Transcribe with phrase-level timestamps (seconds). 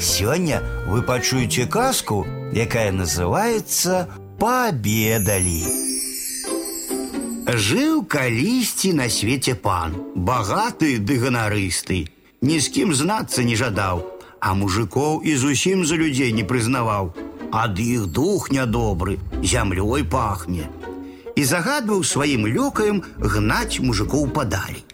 [0.00, 5.64] Сегодня вы пачуеце казку, якая называется «Пообедали».
[7.48, 12.06] Жил калісьці на свете пан, богатый ды ганарысты,
[12.42, 14.04] ні з кім знацца не жадаў,
[14.38, 17.16] а мужиков і зусім за людей не прызнаваў.
[17.50, 20.68] Ад іх дух нядобры, зямлёй пахне.
[21.34, 24.84] І загадваў сваім лёкаем гнаць мужикоў падалі.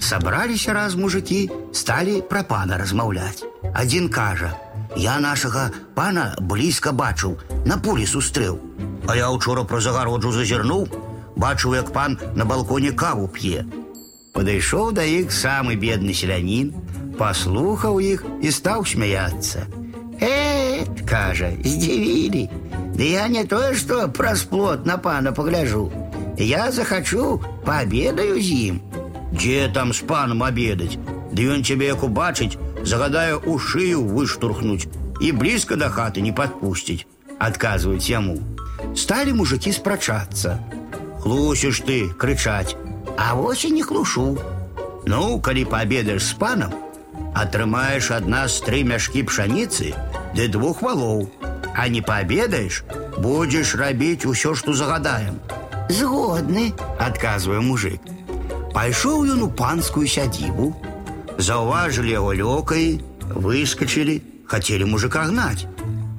[0.00, 3.53] Сабраліся раз мужики, сталі пра пана размаўляць.
[3.73, 8.59] Адзін кажа: « Я нашага пана блізка бачыў, на полі сустрэў.
[9.07, 10.87] А я учора праз загароджу зазірнуў,
[11.35, 13.65] бачыў, як пан на балконе каву п'е.
[14.33, 16.73] Падышоў да іх самы бедны селянін,
[17.17, 19.67] паслухаў іх і стаў смяяцца.
[20.21, 22.49] Э, кажа, здзівілі.
[22.95, 25.91] Ды я не тое, што праз плот на пана пагляжу.
[26.37, 28.81] Я захачу, паабедаю з ім.
[29.31, 30.99] Дзе там з панам абедаць?
[31.31, 34.87] Ды ён цябе як убачыць, загадае у шыю выштурхнуць
[35.19, 37.05] і блізка да хаты не падпусціць,
[37.39, 38.37] адказваюць яму.
[38.95, 40.59] Сталі мужики спрачацца.
[41.19, 42.75] Хлусіш ты крычаць,
[43.17, 44.37] а вось і не хлушу.
[45.05, 46.71] Ну, калі паабедаеш з панам,
[47.35, 49.91] атрымаеш ад нас тры мяшкі пшаніцы
[50.35, 51.27] ды двух валоў,
[51.75, 52.83] а не паабедаеш,
[53.17, 55.39] будзеш рабіць усё, што загадаем.
[55.89, 57.99] Згодны, адказвае мужик.
[58.73, 60.75] Пайшоў ён у панскую сядзібу,
[61.37, 63.01] заўважылі яго лёкай,
[63.33, 65.65] выскочылі, хацелі мужика гнаць.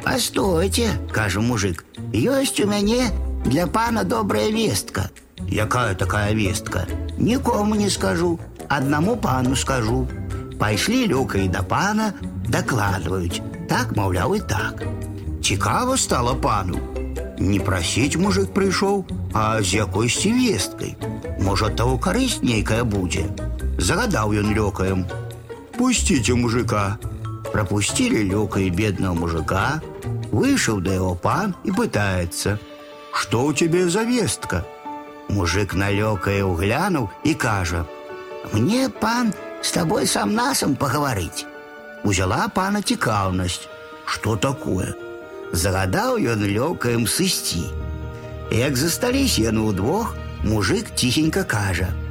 [0.05, 3.11] Постойте, кажа мужик, ёсць у мяне
[3.45, 5.11] для пана добрая вестка.
[5.49, 6.87] Якая такая вестка?
[7.19, 10.09] Нікому не скажу, аднаму пану скажу.
[10.59, 12.13] Пайшлі лёкай да пана,
[12.49, 13.41] дакладваюць.
[13.69, 14.83] Так, маўляў, і так.
[15.43, 16.79] Цікава стала пану.
[17.39, 20.97] Не прасіць мужик прыйшоў, а з якойсьці весткай.
[21.41, 23.25] Можа, таго карысць нейкая будзе.
[23.79, 25.07] Загадаў ён лёкаем.
[25.77, 26.99] Пусціце мужика.
[27.53, 29.81] Пропустили лёка и бедного мужика.
[30.31, 34.65] Вышел да яго пан і пытаецца: « Што ў цябе за вестка?
[35.29, 41.47] Мужик на лёкае ўглянуў і кажа: « Мне пан с тобой сам насам пагаварыць.
[42.05, 43.67] Узяла пана цікаўнасць.
[44.07, 44.95] Што такое?
[45.53, 47.67] Загадаў ён лёкаем сысці.
[48.51, 50.15] Як засталіся яны ўдвох,
[50.45, 52.04] мужик ціхенька кажа: «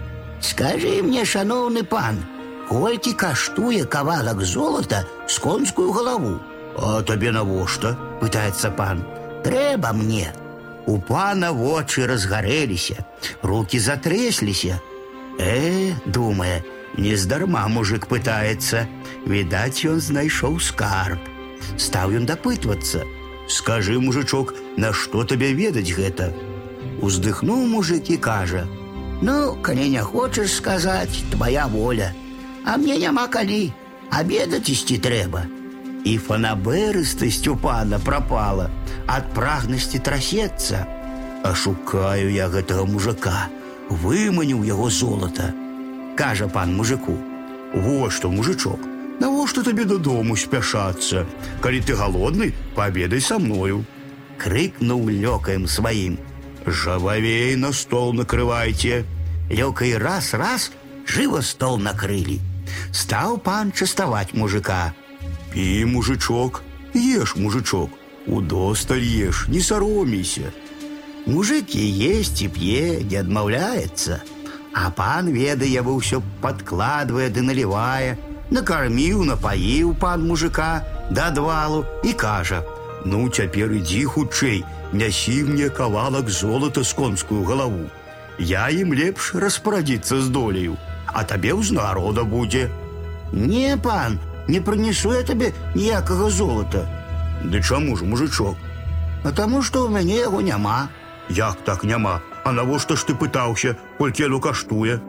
[0.44, 2.24] Скажы мне, шаноўны пан,
[2.70, 6.40] колькі каштуе кавалак золата з конскую галаву.
[6.78, 7.98] А табе навошта?
[8.22, 9.04] пытаецца пан.
[9.44, 10.34] Трэба мне.
[10.88, 13.06] У пана вочы разгарэліся,
[13.44, 14.80] руки затрэсліся.
[15.40, 16.64] Э, думае,
[16.98, 18.88] нездарма мужик пытаецца.
[19.26, 21.20] Відаць, ён знайшоў скарб.
[21.78, 26.34] Стаў ён дапытвацца: « Скажы, мужичок, на што табе ведаць гэта?
[27.02, 28.83] Уздыхнуў мужик і кажа: «
[29.22, 32.14] Ну, калі не хочаш сказаць, твоя воля.
[32.66, 33.74] А мне няма калі,
[34.12, 35.46] абедаць ісці трэба.
[36.08, 38.70] І фанаберыстасць у пана прапала,
[39.08, 40.86] ад прагнасці трасецца.
[41.44, 43.48] А шукаю я гэтага мужика,
[43.90, 45.52] выманіў яго золата.
[46.16, 48.80] Кажа пан мужику: « Во што, мужичок,
[49.20, 51.26] навошта табе дадому спяшацца?
[51.62, 53.84] Калі ты галодны, паабедай са мною.
[54.40, 56.33] Крыкнуў лёкаем сваім: «
[56.66, 59.06] Жававей на стол накрывайце.
[59.50, 60.72] Лёкай раз-раз
[61.08, 62.40] жыва стол накрылі.
[62.92, 64.94] Стаў пан частаваць мужика.
[65.54, 66.62] Пі, мужичок,
[66.94, 67.90] еш, мужичок,
[68.28, 70.54] удосталь еш, не саромейся.
[71.26, 74.22] Мужик і есть і п'е, не адмаўляецца.
[74.74, 78.18] А пан ведае вы ўсё падкладвае ды налівае,
[78.54, 86.30] накарміў, напаіў пан мужика да адвалу і кажа: « Ну цяпер ідзі хутчэй, нясі мне кавалак
[86.30, 87.88] золата з конскую галаву.
[88.40, 90.78] Я ім лепш распарадзіцца з доляю,
[91.08, 92.70] а табе ўзнарода будзе.
[93.32, 96.88] Не, пан, не прынесу я табе ніякага золата.
[97.44, 98.56] Ды чаму ж мужичок?
[99.24, 100.90] А таму, што ў мяне яго няма.
[101.30, 102.20] Як так няма?
[102.44, 105.00] А навошта ж ты пытаўся, колькі яно каштуе?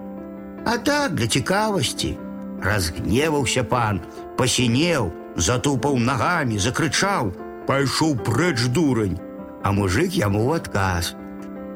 [0.67, 2.19] А так для цікавасці.
[2.63, 4.03] Разгневаўся пан,
[4.37, 7.33] пасінеў, затупаў нагамі, закрычаў,
[7.67, 9.19] пайшоў прэч дурань,
[9.63, 11.15] а мужик яму ў адказ.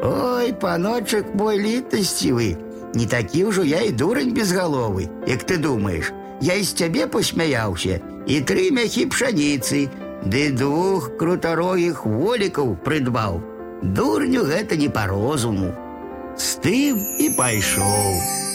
[0.02, 2.56] Ой, паночак мой літасцівы,
[2.94, 8.00] не такі ўжо я і дурань безгаловы, як ты думаеш, я і з цябе пасмяяўся
[8.26, 9.88] і тры мяхі пшаніцы,
[10.24, 13.42] ды двух крутарогіх волікаў прыдбаў.
[13.82, 15.74] Дурню гэта не па розуму.
[16.36, 18.47] З тым і пайшоў.